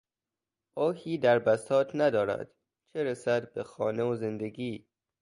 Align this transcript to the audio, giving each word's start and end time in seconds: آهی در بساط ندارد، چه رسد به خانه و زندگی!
آهی 0.75 1.17
در 1.17 1.39
بساط 1.39 1.91
ندارد، 1.95 2.51
چه 2.93 3.03
رسد 3.03 3.53
به 3.53 3.63
خانه 3.63 4.03
و 4.03 4.15
زندگی! 4.15 4.87